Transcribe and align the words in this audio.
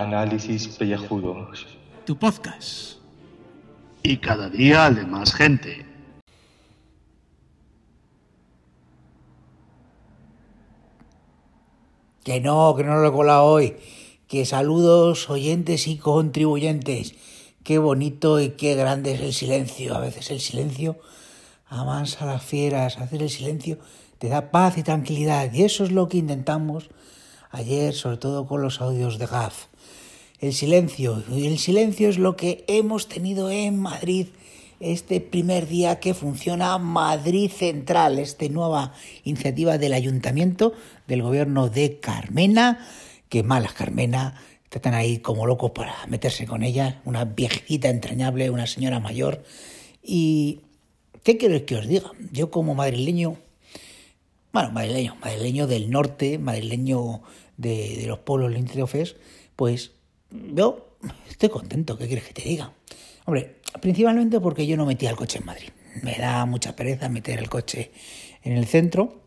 Análisis 0.00 0.68
Pellejudos. 0.68 1.66
Tu 2.06 2.16
podcast. 2.16 2.96
Y 4.02 4.16
cada 4.16 4.48
día 4.48 4.90
de 4.90 5.04
más 5.04 5.34
gente. 5.34 5.86
Que 12.24 12.40
no, 12.40 12.74
que 12.74 12.84
no 12.84 12.96
lo 12.96 13.08
he 13.08 13.12
colado 13.12 13.44
hoy. 13.44 13.76
Que 14.28 14.46
saludos 14.46 15.28
oyentes 15.28 15.86
y 15.86 15.98
contribuyentes. 15.98 17.14
Qué 17.62 17.78
bonito 17.78 18.40
y 18.40 18.50
qué 18.50 18.74
grande 18.74 19.12
es 19.12 19.20
el 19.20 19.34
silencio. 19.34 19.94
A 19.94 20.00
veces 20.00 20.30
el 20.30 20.40
silencio 20.40 20.98
amansa 21.66 22.24
a 22.24 22.26
las 22.26 22.42
fieras. 22.42 22.96
Hacer 22.98 23.22
el 23.22 23.30
silencio 23.30 23.78
te 24.18 24.28
da 24.28 24.50
paz 24.50 24.78
y 24.78 24.82
tranquilidad. 24.82 25.52
Y 25.52 25.64
eso 25.64 25.84
es 25.84 25.92
lo 25.92 26.08
que 26.08 26.16
intentamos 26.16 26.88
ayer, 27.52 27.94
sobre 27.94 28.16
todo 28.16 28.46
con 28.46 28.60
los 28.62 28.80
audios 28.80 29.18
de 29.18 29.26
GAF. 29.26 29.66
El 30.40 30.52
silencio. 30.52 31.22
El 31.30 31.58
silencio 31.58 32.08
es 32.08 32.18
lo 32.18 32.34
que 32.34 32.64
hemos 32.66 33.08
tenido 33.08 33.50
en 33.50 33.78
Madrid 33.78 34.26
este 34.80 35.20
primer 35.20 35.68
día 35.68 36.00
que 36.00 36.12
funciona 36.12 36.76
Madrid 36.78 37.48
Central, 37.48 38.18
esta 38.18 38.48
nueva 38.48 38.92
iniciativa 39.22 39.78
del 39.78 39.92
ayuntamiento, 39.92 40.72
del 41.06 41.22
gobierno 41.22 41.68
de 41.68 42.00
Carmena, 42.00 42.84
que 43.28 43.44
malas 43.44 43.74
Carmena, 43.74 44.34
están 44.76 44.94
ahí 44.94 45.18
como 45.18 45.46
locos 45.46 45.72
para 45.72 45.94
meterse 46.06 46.46
con 46.46 46.62
ella, 46.62 47.00
una 47.04 47.24
viejita 47.24 47.88
entrañable, 47.88 48.50
una 48.50 48.66
señora 48.66 49.00
mayor. 49.00 49.42
Y, 50.02 50.60
¿qué 51.22 51.36
quiero 51.36 51.64
que 51.66 51.76
os 51.76 51.86
diga? 51.86 52.10
Yo 52.32 52.50
como 52.50 52.74
madrileño, 52.74 53.36
bueno, 54.52 54.70
madrileño, 54.70 55.16
madrileño 55.20 55.66
del 55.66 55.90
norte, 55.90 56.38
madrileño 56.38 57.22
de, 57.62 58.04
los 58.06 58.18
pueblos 58.18 58.52
limítrofes, 58.52 59.16
pues 59.56 59.92
yo 60.30 60.96
estoy 61.28 61.48
contento, 61.48 61.96
¿qué 61.96 62.06
quieres 62.06 62.24
que 62.24 62.34
te 62.34 62.42
diga? 62.42 62.72
Hombre, 63.24 63.56
principalmente 63.80 64.40
porque 64.40 64.66
yo 64.66 64.76
no 64.76 64.84
metía 64.84 65.10
el 65.10 65.16
coche 65.16 65.38
en 65.38 65.46
Madrid. 65.46 65.68
Me 66.02 66.16
da 66.16 66.44
mucha 66.46 66.74
pereza 66.74 67.08
meter 67.08 67.38
el 67.38 67.48
coche 67.48 67.92
en 68.42 68.52
el 68.52 68.66
centro 68.66 69.22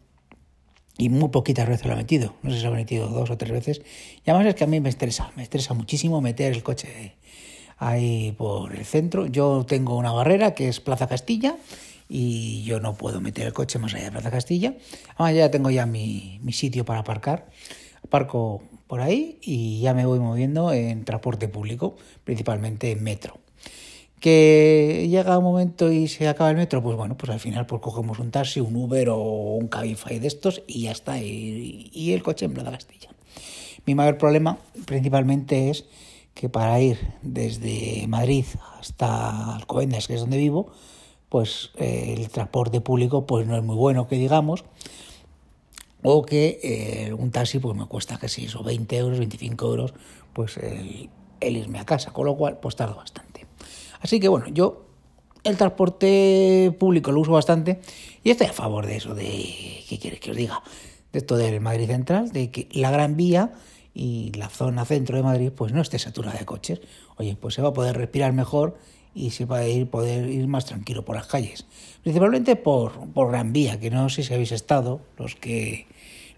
y 0.98 1.10
muy 1.10 1.30
poquitas 1.30 1.68
veces 1.68 1.86
lo 1.86 1.94
he 1.94 1.98
metido. 1.98 2.36
No 2.42 2.52
sé 2.52 2.58
si 2.58 2.64
lo 2.64 2.72
he 2.74 2.76
metido 2.76 3.08
dos 3.08 3.30
o 3.30 3.38
tres 3.38 3.52
veces. 3.52 3.82
Y 4.26 4.30
además 4.30 4.48
es 4.48 4.56
que 4.56 4.64
a 4.64 4.68
mí 4.68 4.80
me 4.80 4.90
estresa, 4.90 5.32
me 5.36 5.44
estresa 5.44 5.74
muchísimo 5.74 6.22
meter 6.22 6.54
el 6.54 6.64
coche 6.64 7.16
ahí 7.78 8.34
por 8.38 8.76
el 8.76 8.86
centro. 8.86 9.28
Yo 9.28 9.66
tengo 9.68 9.98
una 9.98 10.12
barrera 10.12 10.56
que 10.56 10.68
es 10.68 10.80
Plaza 10.80 11.08
Castilla 11.08 11.58
y 12.08 12.64
yo 12.64 12.80
no 12.80 12.96
puedo 12.96 13.20
meter 13.20 13.48
el 13.48 13.54
coche 13.54 13.80
más 13.80 13.94
allá 13.94 14.06
de 14.06 14.12
Plaza 14.12 14.32
Castilla. 14.32 14.76
Además 15.18 15.36
ya 15.36 15.52
tengo 15.52 15.70
ya 15.70 15.86
mi, 15.86 16.40
mi 16.44 16.54
sitio 16.54 16.86
para 16.86 17.00
aparcar. 17.00 17.48
Aparco 18.06 18.62
por 18.88 19.02
ahí 19.02 19.40
y 19.42 19.82
ya 19.82 19.94
me 19.94 20.06
voy 20.06 20.20
moviendo 20.20 20.72
en 20.72 21.06
transporte 21.06 21.48
público, 21.48 21.96
principalmente 22.24 22.92
en 22.92 23.04
metro 23.04 23.40
que 24.26 25.06
llega 25.08 25.38
un 25.38 25.44
momento 25.44 25.92
y 25.92 26.08
se 26.08 26.28
acaba 26.28 26.50
el 26.50 26.58
metro, 26.58 26.82
pues 26.82 26.98
bueno, 26.98 27.16
pues 27.16 27.32
al 27.32 27.40
final 27.40 27.68
pues 27.68 27.80
cogemos 27.80 28.18
un 28.18 28.32
taxi, 28.32 28.60
un 28.60 28.76
Uber 28.76 29.10
o 29.10 29.20
un 29.20 29.68
Cabify 29.68 30.18
de 30.18 30.28
estos 30.28 30.64
y 30.66 30.82
ya 30.82 30.92
está, 30.94 31.22
y, 31.22 32.12
el 32.12 32.24
coche 32.24 32.46
en 32.46 32.54
Plaza 32.56 32.72
Castilla. 32.72 33.10
Mi 33.86 33.94
mayor 33.94 34.18
problema 34.18 34.58
principalmente 34.86 35.70
es 35.70 35.86
que 36.34 36.50
para 36.50 36.82
ir 36.82 36.98
desde 37.22 38.08
Madrid 38.08 38.46
hasta 38.80 39.58
Alcobendas, 39.58 40.08
que 40.08 40.16
es 40.16 40.22
donde 40.22 40.38
vivo, 40.38 40.72
pues 41.30 41.70
eh, 41.78 42.16
el 42.18 42.30
transporte 42.30 42.82
público 42.82 43.28
pues 43.28 43.46
no 43.46 43.56
es 43.56 43.64
muy 43.64 43.76
bueno, 43.76 44.08
que 44.08 44.16
digamos, 44.16 44.66
o 46.04 46.24
que 46.24 46.60
eh, 46.64 47.14
un 47.14 47.32
taxi 47.32 47.60
pues 47.60 47.76
me 47.76 47.86
cuesta 47.86 48.18
casi 48.18 48.46
eso, 48.46 48.64
20 48.64 48.98
euros, 48.98 49.20
25 49.20 49.66
euros, 49.68 49.94
pues 50.34 50.58
el, 50.58 51.10
el 51.40 51.58
irme 51.58 51.80
a 51.80 51.86
casa, 51.86 52.12
con 52.12 52.26
lo 52.26 52.36
cual 52.36 52.60
pues 52.60 52.76
tardo 52.76 52.96
bastante. 52.96 53.46
Así 54.02 54.20
que 54.20 54.28
bueno, 54.28 54.48
yo 54.50 54.86
el 55.44 55.58
transporte 55.58 56.76
público 56.80 57.12
lo 57.12 57.22
uso 57.22 57.32
bastante 57.32 57.80
y 58.24 58.32
estoy 58.32 58.48
a 58.48 58.54
favor 58.54 58.86
de 58.88 58.98
eso, 58.98 59.14
de, 59.14 59.84
¿qué 59.88 60.00
quieres 60.00 60.20
que 60.20 60.32
os 60.32 60.38
diga? 60.38 60.62
De 61.14 61.20
esto 61.20 61.38
del 61.38 61.62
Madrid 61.62 61.88
Central, 61.88 62.32
de 62.32 62.52
que 62.52 62.68
la 62.72 62.92
Gran 62.92 63.16
Vía 63.16 63.54
y 63.94 64.32
la 64.34 64.50
zona 64.50 64.84
centro 64.86 65.16
de 65.16 65.24
Madrid 65.24 65.52
pues 65.56 65.72
no 65.72 65.82
esté 65.82 66.00
saturada 66.00 66.38
de 66.38 66.46
coches. 66.46 66.82
Oye, 67.16 67.38
pues 67.40 67.54
se 67.54 67.62
va 67.62 67.70
a 67.70 67.74
poder 67.74 67.96
respirar 67.96 68.34
mejor 68.34 68.78
y 69.16 69.32
se 69.32 69.46
va 69.46 69.60
a 69.60 69.68
ir, 69.68 69.90
poder 69.90 70.30
ir 70.30 70.46
más 70.48 70.66
tranquilo 70.66 71.06
por 71.06 71.16
las 71.16 71.26
calles. 71.26 71.66
Principalmente 72.04 72.58
por, 72.58 73.12
por 73.14 73.32
Gran 73.32 73.54
Vía, 73.54 73.80
que 73.80 73.90
no 73.90 74.10
sé 74.10 74.22
si 74.24 74.34
habéis 74.34 74.52
estado, 74.52 75.02
los 75.18 75.36
que, 75.36 75.88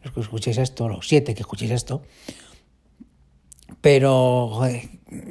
los 0.03 0.13
que 0.13 0.21
escuchéis 0.21 0.59
esto, 0.59 0.87
los 0.87 1.07
siete 1.07 1.33
que 1.33 1.41
escuchéis 1.41 1.71
esto, 1.71 2.03
pero 3.81 4.61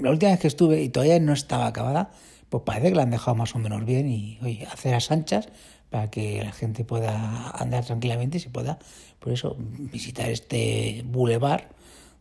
la 0.01 0.11
última 0.11 0.33
vez 0.33 0.41
que 0.41 0.49
estuve 0.49 0.83
y 0.83 0.89
todavía 0.89 1.21
no 1.21 1.33
estaba 1.33 1.69
acabada, 1.69 2.11
pues 2.49 2.65
parece 2.65 2.91
que 2.91 2.97
la 2.97 3.03
han 3.03 3.11
dejado 3.11 3.37
más 3.37 3.55
o 3.55 3.59
menos 3.59 3.85
bien 3.85 4.09
y 4.09 4.39
oye, 4.43 4.67
aceras 4.71 5.11
anchas 5.11 5.49
para 5.91 6.11
que 6.11 6.43
la 6.43 6.53
gente 6.53 6.85
pueda 6.85 7.51
andar 7.51 7.85
tranquilamente 7.85 8.39
y 8.39 8.41
se 8.41 8.51
pueda, 8.51 8.79
por 9.21 9.33
eso, 9.33 9.57
visitar 9.59 10.31
este 10.31 11.03
boulevard 11.07 11.65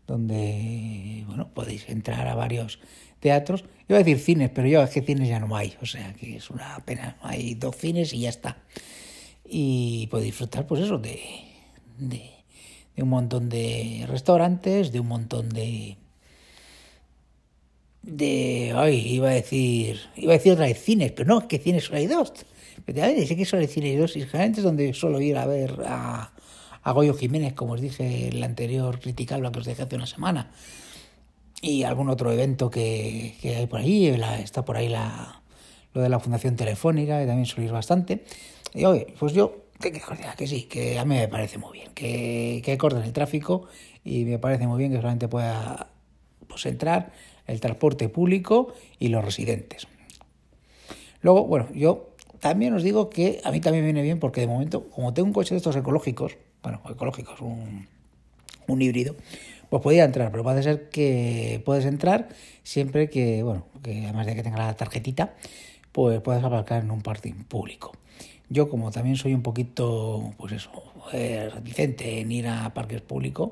donde, 0.07 1.23
bueno, 1.27 1.49
podéis 1.53 1.89
entrar 1.89 2.27
a 2.27 2.35
varios 2.35 2.79
teatros. 3.25 3.65
Iba 3.89 3.97
a 3.97 4.03
decir 4.03 4.19
cines, 4.19 4.51
pero 4.53 4.67
yo 4.67 4.83
es 4.83 4.91
que 4.91 5.01
cines 5.01 5.27
ya 5.27 5.39
no 5.39 5.55
hay, 5.55 5.73
o 5.81 5.85
sea 5.87 6.13
que 6.13 6.37
es 6.37 6.51
una 6.51 6.77
pena. 6.85 7.17
Hay 7.23 7.55
dos 7.55 7.75
cines 7.75 8.13
y 8.13 8.19
ya 8.19 8.29
está. 8.29 8.57
Y 9.43 10.05
podéis 10.11 10.33
disfrutar, 10.33 10.67
pues 10.67 10.81
eso, 10.83 10.99
de, 10.99 11.19
de, 11.97 12.21
un 12.97 13.09
montón 13.09 13.49
de 13.49 14.05
restaurantes, 14.07 14.91
de 14.91 14.99
un 14.99 15.07
montón 15.07 15.49
de, 15.49 15.97
de 18.03 18.73
ay, 18.75 18.95
iba 19.15 19.29
a 19.29 19.33
decir, 19.33 20.01
iba 20.15 20.33
a 20.33 20.37
decir 20.37 20.51
otra 20.51 20.67
vez 20.67 20.79
cines, 20.79 21.11
pero 21.11 21.27
no, 21.27 21.39
es 21.39 21.45
que 21.45 21.57
cines 21.57 21.85
solo 21.85 21.97
hay 21.97 22.05
dos. 22.05 22.31
Efectivamente, 22.77 23.25
sé 23.25 23.35
que 23.35 23.45
solo 23.45 23.61
hay 23.61 23.67
cines 23.67 23.99
dos 23.99 24.15
y 24.15 24.21
generalmente 24.21 24.59
es 24.59 24.63
donde 24.63 24.93
suelo 24.93 25.19
ir 25.19 25.37
a 25.37 25.47
ver 25.47 25.81
a, 25.87 26.31
a 26.83 26.91
Goyo 26.91 27.15
Jiménez, 27.15 27.53
como 27.53 27.73
os 27.73 27.81
dije 27.81 28.27
en 28.27 28.37
el 28.37 28.43
anterior 28.43 28.99
Critical, 28.99 29.51
que 29.51 29.59
os 29.59 29.65
dejé 29.65 29.81
hace 29.81 29.95
una 29.95 30.05
semana. 30.05 30.51
Y 31.61 31.83
algún 31.83 32.09
otro 32.09 32.31
evento 32.31 32.69
que, 32.69 33.35
que 33.41 33.55
hay 33.55 33.67
por 33.67 33.79
ahí, 33.79 34.07
está 34.07 34.65
por 34.65 34.77
ahí 34.77 34.89
la, 34.89 35.41
lo 35.93 36.01
de 36.01 36.09
la 36.09 36.19
Fundación 36.19 36.55
Telefónica, 36.55 37.19
que 37.19 37.25
también 37.25 37.45
suelo 37.45 37.65
ir 37.65 37.71
bastante. 37.71 38.23
Y 38.73 38.85
oye, 38.85 39.07
pues 39.17 39.33
yo, 39.33 39.65
que, 39.79 39.91
que, 39.91 40.01
que 40.37 40.47
sí, 40.47 40.63
que 40.63 40.99
a 40.99 41.05
mí 41.05 41.15
me 41.15 41.27
parece 41.27 41.57
muy 41.57 41.79
bien, 41.79 41.91
que, 41.93 42.61
que 42.63 42.77
corten 42.77 43.01
el 43.01 43.13
tráfico 43.13 43.67
y 44.03 44.25
me 44.25 44.37
parece 44.37 44.67
muy 44.67 44.77
bien 44.77 44.91
que 44.91 44.97
solamente 44.97 45.27
pueda 45.27 45.89
pues, 46.47 46.65
entrar 46.65 47.13
el 47.47 47.59
transporte 47.59 48.09
público 48.09 48.73
y 48.99 49.07
los 49.07 49.23
residentes. 49.23 49.87
Luego, 51.21 51.45
bueno, 51.45 51.67
yo 51.73 52.09
también 52.39 52.73
os 52.73 52.83
digo 52.83 53.09
que 53.09 53.41
a 53.43 53.51
mí 53.51 53.61
también 53.61 53.85
viene 53.85 54.01
bien 54.01 54.19
porque 54.19 54.41
de 54.41 54.47
momento, 54.47 54.89
como 54.89 55.13
tengo 55.13 55.27
un 55.27 55.33
coche 55.33 55.55
de 55.55 55.57
estos 55.57 55.75
ecológicos, 55.75 56.37
bueno, 56.61 56.81
ecológicos, 56.89 57.41
un, 57.41 57.87
un 58.67 58.81
híbrido, 58.81 59.15
pues 59.69 59.81
podía 59.81 60.03
entrar, 60.03 60.31
pero 60.31 60.43
puede 60.43 60.63
ser 60.63 60.89
que 60.89 61.61
puedes 61.65 61.85
entrar 61.85 62.29
siempre 62.63 63.09
que, 63.09 63.43
bueno, 63.43 63.65
que 63.83 64.03
además 64.03 64.25
de 64.25 64.35
que 64.35 64.43
tenga 64.43 64.57
la 64.57 64.73
tarjetita, 64.75 65.33
pues 65.91 66.21
puedes 66.21 66.43
aparcar 66.43 66.83
en 66.83 66.91
un 66.91 67.01
parking 67.01 67.45
público. 67.47 67.91
Yo 68.49 68.69
como 68.69 68.91
también 68.91 69.15
soy 69.15 69.33
un 69.33 69.41
poquito, 69.41 70.33
pues 70.37 70.53
eso, 70.53 70.71
eh, 71.13 71.49
reticente 71.53 72.19
en 72.19 72.31
ir 72.31 72.47
a 72.47 72.73
parques 72.73 73.01
públicos, 73.01 73.51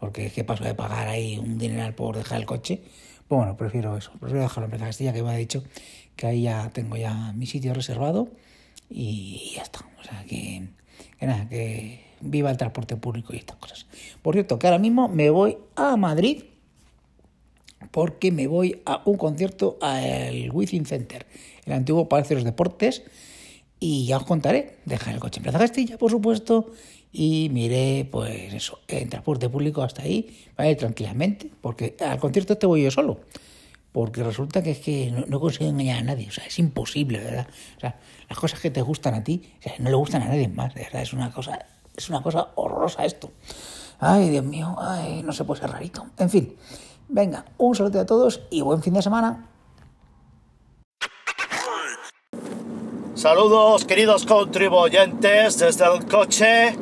porque 0.00 0.26
es 0.26 0.32
que 0.32 0.44
paso 0.44 0.64
de 0.64 0.74
pagar 0.74 1.08
ahí 1.08 1.38
un 1.38 1.58
dineral 1.58 1.94
por 1.94 2.16
dejar 2.16 2.38
el 2.38 2.46
coche, 2.46 2.82
bueno, 3.28 3.56
prefiero 3.56 3.96
eso, 3.96 4.12
prefiero 4.18 4.42
dejarlo 4.42 4.64
en 4.64 4.70
Plaza 4.70 4.86
Castilla, 4.86 5.12
que 5.12 5.22
me 5.22 5.30
ha 5.30 5.36
dicho 5.36 5.62
que 6.16 6.26
ahí 6.26 6.42
ya 6.42 6.70
tengo 6.70 6.96
ya 6.96 7.32
mi 7.34 7.46
sitio 7.46 7.74
reservado 7.74 8.28
y 8.90 9.52
ya 9.54 9.62
está. 9.62 9.80
O 10.00 10.02
sea, 10.02 10.24
que, 10.24 10.68
nada, 11.20 11.48
que 11.48 12.07
viva 12.20 12.50
el 12.50 12.56
transporte 12.56 12.96
público 12.96 13.34
y 13.34 13.38
estas 13.38 13.56
cosas. 13.56 13.86
Por 14.22 14.34
cierto, 14.34 14.58
que 14.58 14.66
ahora 14.66 14.78
mismo 14.78 15.08
me 15.08 15.30
voy 15.30 15.56
a 15.76 15.96
Madrid 15.96 16.44
porque 17.90 18.32
me 18.32 18.46
voy 18.46 18.82
a 18.84 19.02
un 19.04 19.16
concierto 19.16 19.78
al 19.80 20.50
Within 20.52 20.84
Center, 20.84 21.26
el 21.64 21.72
antiguo 21.72 22.08
Palacio 22.08 22.36
de 22.36 22.42
los 22.42 22.44
Deportes, 22.44 23.02
y 23.80 24.06
ya 24.06 24.16
os 24.16 24.24
contaré. 24.24 24.76
Dejar 24.84 25.14
el 25.14 25.20
coche 25.20 25.38
en 25.38 25.44
Plaza 25.44 25.58
Castilla, 25.58 25.98
por 25.98 26.10
supuesto, 26.10 26.72
y 27.12 27.48
miré, 27.52 28.06
pues 28.10 28.52
eso, 28.52 28.80
en 28.88 29.08
transporte 29.08 29.48
público 29.48 29.82
hasta 29.82 30.02
ahí, 30.02 30.46
ir 30.58 30.76
tranquilamente, 30.76 31.50
porque 31.60 31.96
al 32.00 32.18
concierto 32.18 32.58
te 32.58 32.66
voy 32.66 32.82
yo 32.82 32.90
solo, 32.90 33.20
porque 33.92 34.22
resulta 34.22 34.62
que 34.62 34.72
es 34.72 34.78
que 34.78 35.10
no, 35.10 35.40
consigo 35.40 35.70
engañar 35.70 35.98
a 35.98 36.02
nadie, 36.02 36.28
o 36.28 36.32
sea, 36.32 36.44
es 36.44 36.58
imposible, 36.58 37.18
¿verdad? 37.20 37.46
O 37.76 37.80
sea, 37.80 37.98
las 38.28 38.38
cosas 38.38 38.60
que 38.60 38.70
te 38.70 38.82
gustan 38.82 39.14
a 39.14 39.24
ti, 39.24 39.42
o 39.58 39.62
sea, 39.62 39.74
no 39.78 39.90
le 39.90 39.96
gustan 39.96 40.22
a 40.22 40.26
nadie 40.26 40.48
más, 40.48 40.74
verdad, 40.74 41.02
es 41.02 41.12
una 41.12 41.32
cosa, 41.32 41.58
es 41.98 42.08
una 42.08 42.22
cosa 42.22 42.48
horrorosa 42.54 43.04
esto. 43.04 43.30
Ay, 44.00 44.30
Dios 44.30 44.44
mío, 44.44 44.76
ay, 44.78 45.22
no 45.22 45.32
se 45.32 45.44
puede 45.44 45.60
ser 45.60 45.70
rarito. 45.70 46.06
En 46.16 46.30
fin, 46.30 46.56
venga, 47.08 47.44
un 47.58 47.74
saludo 47.74 48.00
a 48.00 48.06
todos 48.06 48.40
y 48.50 48.62
buen 48.62 48.82
fin 48.82 48.94
de 48.94 49.02
semana. 49.02 49.44
Saludos 53.14 53.84
queridos 53.84 54.24
contribuyentes 54.24 55.58
desde 55.58 55.84
el 55.92 56.06
coche 56.06 56.76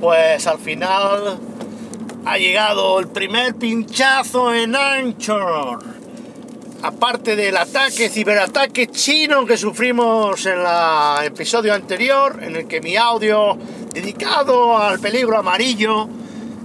pues 0.00 0.46
al 0.46 0.58
final 0.58 1.38
ha 2.24 2.38
llegado 2.38 3.00
el 3.00 3.08
primer 3.08 3.56
pinchazo 3.56 4.54
en 4.54 4.76
Anchor. 4.76 5.84
Aparte 6.82 7.34
del 7.34 7.56
ataque, 7.56 8.08
ciberataque 8.08 8.86
chino 8.88 9.44
que 9.44 9.56
sufrimos 9.56 10.46
en 10.46 10.60
el 10.60 11.26
episodio 11.26 11.74
anterior, 11.74 12.38
en 12.40 12.54
el 12.54 12.68
que 12.68 12.80
mi 12.80 12.96
audio 12.96 13.58
dedicado 14.00 14.78
al 14.78 15.00
peligro 15.00 15.38
amarillo 15.38 16.08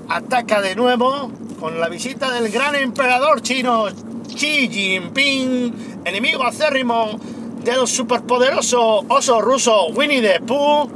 ataca 0.08 0.62
de 0.62 0.76
nuevo 0.76 1.32
con 1.60 1.80
la 1.80 1.90
visita 1.90 2.30
del 2.30 2.50
gran 2.50 2.76
emperador 2.76 3.42
chino 3.42 3.86
Xi 4.36 4.70
Jinping, 4.70 6.02
enemigo 6.06 6.44
acérrimo 6.44 7.20
del 7.64 7.88
superpoderoso 7.88 9.04
oso 9.08 9.42
ruso 9.42 9.88
Winnie 9.88 10.22
the 10.22 10.42
Pooh, 10.42 10.88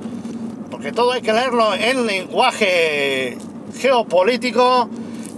porque 0.69 0.91
todo 0.91 1.13
hay 1.13 1.23
que 1.23 1.33
leerlo 1.33 1.73
en 1.73 2.05
lenguaje 2.05 3.35
geopolítico. 3.79 4.89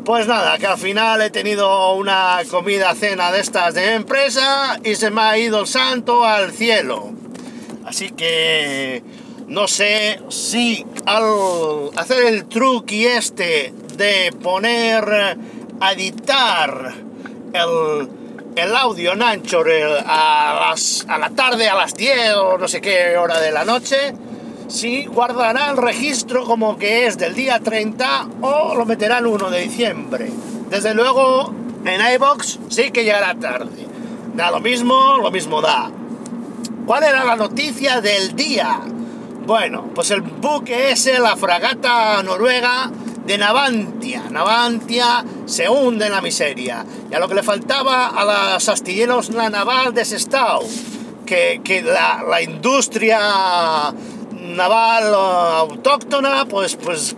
Pues 0.04 0.28
nada, 0.28 0.57
que 0.57 0.68
al 0.68 0.78
final 0.78 1.22
he 1.22 1.30
tenido 1.30 1.94
una 1.94 2.40
comida 2.50 2.94
cena 2.95 3.31
de 3.31 3.40
estas 3.40 3.74
de 3.74 3.94
empresa 3.94 4.80
y 4.84 4.95
se 4.95 5.12
me 5.12 5.22
ha 5.22 5.38
ido 5.38 5.62
el 5.62 5.68
santo 5.68 6.25
al 6.25 6.52
cielo. 6.52 7.12
Así 7.86 8.10
que 8.10 9.04
no 9.50 9.68
sé 9.68 10.22
si 10.30 10.86
al 11.06 11.90
hacer 11.98 12.24
el 12.25 12.46
truqui 12.46 13.06
este 13.06 13.74
de 13.98 14.31
poner 14.42 15.38
editar 15.92 16.94
el, 17.54 18.10
el 18.56 18.75
audio 18.75 19.13
en 19.13 19.24
Anchor 19.24 19.68
a, 20.06 20.68
las, 20.69 21.04
a 21.10 21.18
la 21.18 21.31
tarde, 21.31 21.68
a 21.68 21.75
las 21.75 21.96
10 21.96 22.36
o 22.36 22.57
no 22.60 22.68
sé 22.68 22.80
qué 22.80 23.18
hora 23.18 23.40
de 23.40 23.51
la 23.51 23.66
noche, 23.66 24.13
si 24.68 25.06
guardará 25.06 25.72
el 25.72 25.78
registro 25.78 26.45
como 26.45 26.78
que 26.78 27.07
es 27.07 27.18
del 27.18 27.34
día 27.34 27.60
30 27.60 28.28
o 28.42 28.75
lo 28.75 28.86
meterá 28.86 29.18
el 29.18 29.25
1 29.25 29.50
de 29.50 29.62
diciembre. 29.62 30.31
Desde 30.69 30.94
luego, 30.94 31.52
en 31.86 32.00
iBox 32.16 32.60
sí 32.69 32.92
que 32.92 33.04
llegará 33.04 33.34
tarde. 33.34 33.88
Da 34.36 34.52
lo 34.52 34.60
mismo, 34.60 35.18
lo 35.18 35.31
mismo 35.31 35.60
da. 35.60 35.90
¿Cuál 36.86 37.04
era 37.04 37.24
la 37.24 37.36
noticia 37.36 38.00
del 38.00 38.36
día? 38.36 38.80
Bueno, 39.50 39.90
pues 39.96 40.12
el 40.12 40.22
buque 40.22 40.92
ese, 40.92 41.18
la 41.18 41.36
fragata 41.36 42.22
noruega 42.22 42.92
de 43.25 43.36
Navantia. 43.36 44.25
Navantia 44.30 45.25
se 45.48 45.68
hunde 45.68 46.06
en 46.06 46.12
la 46.12 46.22
miseria. 46.22 46.86
Y 47.10 47.16
a 47.16 47.19
lo 47.19 47.28
que 47.28 47.34
le 47.34 47.42
faltaba 47.42 48.10
a 48.10 48.54
los 48.54 48.69
astilleros 48.69 49.31
la 49.31 49.50
naval 49.50 49.92
de 49.96 50.06
Sestao, 50.06 50.62
que, 51.25 51.62
que 51.63 51.81
la, 51.81 52.24
la 52.30 52.44
industria 52.44 53.92
naval 54.40 55.16
autóctona, 55.16 56.45
pues, 56.45 56.75
pues 56.75 57.16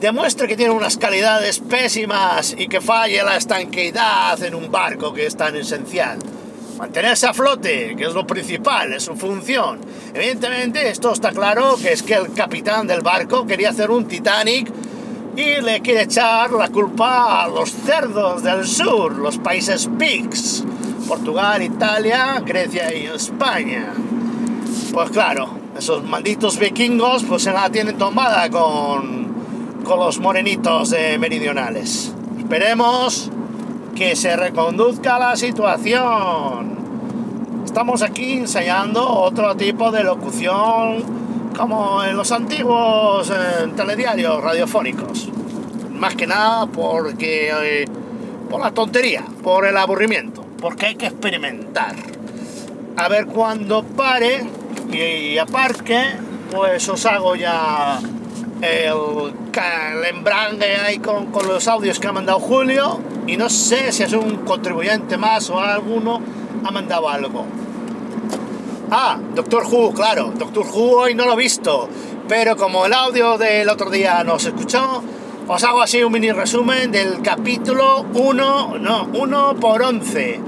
demuestre 0.00 0.48
que 0.48 0.56
tiene 0.56 0.72
unas 0.72 0.96
calidades 0.96 1.60
pésimas 1.60 2.56
y 2.58 2.66
que 2.66 2.80
falle 2.80 3.22
la 3.22 3.36
estanqueidad 3.36 4.42
en 4.42 4.56
un 4.56 4.72
barco 4.72 5.14
que 5.14 5.26
es 5.26 5.36
tan 5.36 5.54
esencial. 5.54 6.18
Mantenerse 6.82 7.28
a 7.28 7.32
flote, 7.32 7.94
que 7.96 8.06
es 8.06 8.12
lo 8.12 8.26
principal, 8.26 8.92
es 8.92 9.04
su 9.04 9.14
función. 9.14 9.78
Evidentemente, 10.12 10.88
esto 10.88 11.12
está 11.12 11.30
claro 11.30 11.76
que 11.80 11.92
es 11.92 12.02
que 12.02 12.14
el 12.14 12.32
capitán 12.32 12.88
del 12.88 13.02
barco 13.02 13.46
quería 13.46 13.70
hacer 13.70 13.92
un 13.92 14.08
Titanic 14.08 14.68
y 15.36 15.60
le 15.60 15.80
quiere 15.80 16.02
echar 16.02 16.50
la 16.50 16.66
culpa 16.70 17.44
a 17.44 17.46
los 17.46 17.70
cerdos 17.70 18.42
del 18.42 18.66
sur, 18.66 19.12
los 19.12 19.38
países 19.38 19.88
PIGS, 19.96 20.64
Portugal, 21.06 21.62
Italia, 21.62 22.42
Grecia 22.44 22.92
y 22.92 23.06
España. 23.06 23.94
Pues 24.92 25.10
claro, 25.10 25.50
esos 25.78 26.02
malditos 26.02 26.58
vikingos 26.58 27.22
pues 27.22 27.44
se 27.44 27.52
la 27.52 27.70
tienen 27.70 27.96
tomada 27.96 28.50
con, 28.50 29.32
con 29.84 30.00
los 30.00 30.18
morenitos 30.18 30.90
de 30.90 31.16
meridionales. 31.16 32.12
Esperemos 32.40 33.30
que 33.94 34.16
se 34.16 34.36
reconduzca 34.36 35.18
la 35.18 35.36
situación. 35.36 36.82
Estamos 37.64 38.02
aquí 38.02 38.32
ensayando 38.38 39.08
otro 39.08 39.56
tipo 39.56 39.90
de 39.90 40.04
locución 40.04 41.04
como 41.56 42.02
en 42.02 42.16
los 42.16 42.32
antiguos 42.32 43.30
eh, 43.30 43.68
telediarios 43.76 44.42
radiofónicos. 44.42 45.28
Más 45.90 46.14
que 46.14 46.26
nada 46.26 46.66
porque 46.66 47.50
eh, 47.50 47.84
por 48.50 48.60
la 48.60 48.72
tontería, 48.72 49.24
por 49.42 49.66
el 49.66 49.76
aburrimiento, 49.76 50.44
porque 50.60 50.86
hay 50.86 50.94
que 50.96 51.06
experimentar. 51.06 51.94
A 52.96 53.08
ver 53.08 53.26
cuando 53.26 53.82
pare 53.84 54.44
y, 54.92 55.38
aparque, 55.38 56.02
pues 56.50 56.88
os 56.88 57.06
hago 57.06 57.36
ya 57.36 57.98
el, 58.60 59.34
el 60.04 60.80
ahí 60.84 60.98
con, 60.98 61.26
con 61.26 61.48
los 61.48 61.68
audios 61.68 61.98
que 61.98 62.08
ha 62.08 62.12
mandado 62.12 62.38
Julio 62.38 63.00
y 63.26 63.36
no 63.36 63.48
sé 63.48 63.92
si 63.92 64.02
es 64.02 64.12
un 64.12 64.38
contribuyente 64.38 65.16
más 65.16 65.48
o 65.50 65.60
alguno 65.60 66.20
ha 66.64 66.70
mandado 66.70 67.08
algo. 67.08 67.44
Ah, 68.90 69.18
Doctor 69.34 69.64
Who, 69.64 69.92
claro, 69.94 70.32
Doctor 70.36 70.66
Who 70.66 70.98
hoy 70.98 71.14
no 71.14 71.24
lo 71.24 71.32
he 71.32 71.36
visto, 71.36 71.88
pero 72.28 72.56
como 72.56 72.86
el 72.86 72.92
audio 72.92 73.38
del 73.38 73.68
otro 73.68 73.90
día 73.90 74.22
no 74.22 74.38
se 74.38 74.50
escuchó, 74.50 75.02
os 75.48 75.64
hago 75.64 75.80
así 75.82 76.02
un 76.02 76.12
mini 76.12 76.30
resumen 76.30 76.92
del 76.92 77.22
capítulo 77.22 78.04
1, 78.14 78.78
no, 78.78 79.08
1 79.12 79.56
por 79.56 79.82
11, 79.82 80.40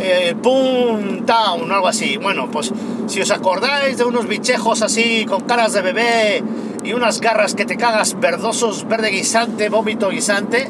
eh, 0.00 0.34
Boom 0.36 1.24
Town 1.24 1.70
algo 1.70 1.86
así. 1.86 2.16
Bueno, 2.16 2.50
pues 2.50 2.72
si 3.06 3.20
os 3.20 3.30
acordáis 3.30 3.98
de 3.98 4.04
unos 4.04 4.26
bichejos 4.26 4.82
así 4.82 5.26
con 5.26 5.42
caras 5.42 5.72
de 5.74 5.82
bebé 5.82 6.42
y 6.82 6.92
unas 6.94 7.20
garras 7.20 7.54
que 7.54 7.64
te 7.64 7.76
cagas 7.76 8.18
verdosos, 8.18 8.88
verde 8.88 9.10
guisante, 9.10 9.68
vómito 9.68 10.08
guisante, 10.08 10.68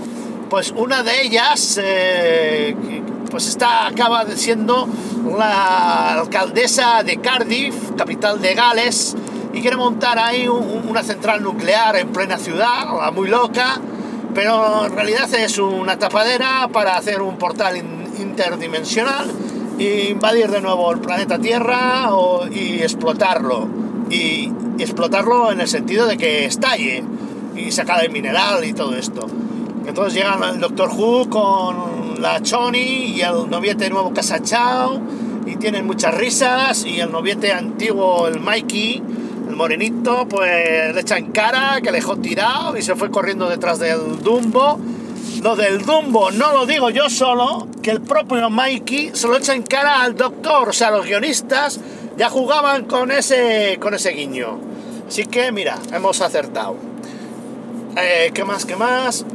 pues 0.52 0.70
una 0.76 1.02
de 1.02 1.22
ellas 1.22 1.80
eh, 1.82 2.76
pues 3.30 3.48
está, 3.48 3.86
acaba 3.86 4.26
siendo 4.36 4.86
la 5.38 6.12
alcaldesa 6.12 7.02
de 7.02 7.16
Cardiff, 7.22 7.92
capital 7.96 8.42
de 8.42 8.52
Gales, 8.52 9.16
y 9.54 9.62
quiere 9.62 9.78
montar 9.78 10.18
ahí 10.18 10.48
una 10.48 11.02
central 11.02 11.42
nuclear 11.42 11.96
en 11.96 12.08
plena 12.08 12.36
ciudad, 12.36 12.84
muy 13.14 13.28
loca, 13.28 13.80
pero 14.34 14.84
en 14.84 14.92
realidad 14.92 15.32
es 15.32 15.56
una 15.56 15.98
tapadera 15.98 16.68
para 16.70 16.98
hacer 16.98 17.22
un 17.22 17.38
portal 17.38 17.78
interdimensional 18.18 19.30
e 19.78 20.10
invadir 20.10 20.50
de 20.50 20.60
nuevo 20.60 20.92
el 20.92 21.00
planeta 21.00 21.38
Tierra 21.38 22.10
y 22.50 22.82
explotarlo. 22.82 23.70
Y, 24.10 24.52
y 24.76 24.82
explotarlo 24.82 25.50
en 25.50 25.62
el 25.62 25.68
sentido 25.68 26.06
de 26.06 26.18
que 26.18 26.44
estalle 26.44 27.02
y 27.56 27.72
sacar 27.72 28.04
el 28.04 28.10
mineral 28.10 28.62
y 28.66 28.74
todo 28.74 28.94
esto. 28.94 29.26
Entonces 29.86 30.14
llega 30.14 30.38
el 30.50 30.60
Doctor 30.60 30.90
Who 30.90 31.28
con 31.28 32.20
la 32.22 32.40
Choni 32.40 33.14
y 33.16 33.20
el 33.20 33.50
noviete 33.50 33.90
nuevo 33.90 34.12
Casachao 34.12 35.00
y 35.46 35.56
tienen 35.56 35.86
muchas 35.86 36.14
risas 36.14 36.84
y 36.84 37.00
el 37.00 37.10
noviete 37.10 37.52
antiguo, 37.52 38.28
el 38.28 38.40
Mikey, 38.40 39.02
el 39.48 39.56
morenito, 39.56 40.26
pues 40.28 40.94
le 40.94 41.00
echa 41.00 41.18
en 41.18 41.32
cara 41.32 41.80
que 41.82 41.90
le 41.90 41.98
dejó 41.98 42.16
tirado 42.16 42.76
y 42.76 42.82
se 42.82 42.94
fue 42.94 43.10
corriendo 43.10 43.48
detrás 43.48 43.78
del 43.78 44.22
Dumbo. 44.22 44.78
Lo 45.42 45.56
del 45.56 45.84
Dumbo 45.84 46.30
no 46.30 46.52
lo 46.52 46.66
digo 46.66 46.90
yo 46.90 47.10
solo, 47.10 47.66
que 47.82 47.90
el 47.90 48.00
propio 48.00 48.48
Mikey 48.48 49.10
se 49.14 49.26
lo 49.26 49.36
echa 49.36 49.54
en 49.54 49.62
cara 49.62 50.02
al 50.02 50.16
doctor, 50.16 50.68
o 50.68 50.72
sea, 50.72 50.92
los 50.92 51.04
guionistas 51.04 51.80
ya 52.16 52.30
jugaban 52.30 52.84
con 52.84 53.10
ese, 53.10 53.78
con 53.80 53.94
ese 53.94 54.10
guiño. 54.10 54.58
Así 55.08 55.26
que 55.26 55.50
mira, 55.50 55.78
hemos 55.92 56.20
acertado. 56.20 56.76
Eh, 57.96 58.30
¿Qué 58.32 58.44
más? 58.44 58.64
¿Qué 58.64 58.76
más? 58.76 59.26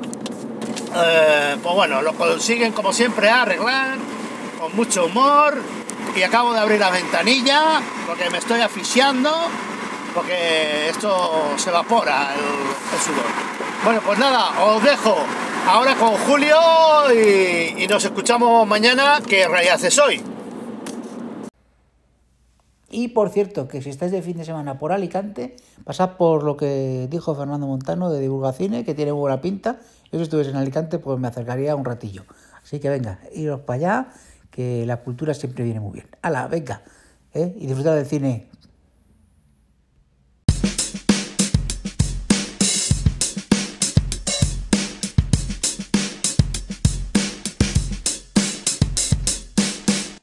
Eh, 1.04 1.58
pues 1.62 1.76
bueno, 1.76 2.02
lo 2.02 2.14
consiguen 2.14 2.72
como 2.72 2.94
siempre 2.94 3.30
arreglar, 3.30 3.98
con 4.60 4.76
mucho 4.76 5.06
humor. 5.06 5.62
Y 6.16 6.24
acabo 6.24 6.54
de 6.54 6.60
abrir 6.60 6.80
la 6.80 6.90
ventanilla 6.90 7.82
porque 8.08 8.30
me 8.30 8.40
estoy 8.40 8.62
asfixiando, 8.62 9.32
porque 10.16 10.90
esto 10.90 11.54
se 11.58 11.70
evapora 11.70 12.34
el, 12.34 13.00
sudor. 13.00 13.26
Bueno, 13.84 14.02
pues 14.04 14.18
nada, 14.18 14.64
os 14.64 14.84
dejo 14.84 15.16
ahora 15.68 15.96
con 15.96 16.14
Julio 16.14 16.58
y, 17.14 17.86
nos 17.88 18.04
escuchamos 18.04 18.68
mañana, 18.68 19.22
que 19.28 19.44
en 19.44 19.52
realidad 19.52 19.84
es 19.84 20.00
hoy. 20.00 20.22
Y 22.90 23.10
por 23.10 23.30
cierto, 23.30 23.68
que 23.68 23.82
si 23.82 23.90
estáis 23.90 24.12
de 24.12 24.22
fin 24.22 24.38
de 24.38 24.46
semana 24.46 24.80
por 24.80 24.92
Alicante, 24.92 25.56
pasad 25.84 26.12
por 26.18 26.44
lo 26.44 26.58
que 26.58 27.08
dijo 27.12 27.36
Fernando 27.36 27.68
Montano 27.68 28.10
de 28.10 28.20
Divulgaciones, 28.20 28.86
que 28.86 28.96
tiene 28.96 29.12
buena 29.12 29.40
pinta. 29.42 29.78
Yo 30.12 30.20
si 30.20 30.24
estuviese 30.24 30.52
en 30.52 30.58
Alicante, 30.58 31.00
pues 31.00 31.20
me 31.20 31.28
acercaría 31.28 31.76
un 31.76 31.86
ratillo. 31.86 32.26
Así 32.64 32.80
que 32.80 32.90
venga, 32.90 33.20
iros 33.34 33.62
para 33.62 33.78
allá, 33.78 34.08
que 34.52 34.86
la 34.86 34.98
cultura 34.98 35.34
siempre 35.34 35.64
viene 35.64 35.80
muy 35.80 35.94
bien. 35.94 36.08
¡Hala, 36.22 36.48
venga! 36.48 36.82
¿eh? 37.34 37.54
Y 37.58 37.68
disfrutar 37.68 37.96
del 37.96 38.06
cine. 38.06 38.50